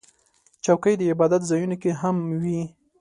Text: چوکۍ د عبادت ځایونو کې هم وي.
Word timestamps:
چوکۍ 0.63 0.93
د 0.97 1.01
عبادت 1.11 1.41
ځایونو 1.49 1.75
کې 1.81 1.91
هم 2.01 2.15
وي. 2.41 2.61